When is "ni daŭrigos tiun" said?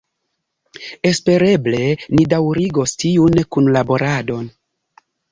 2.13-3.41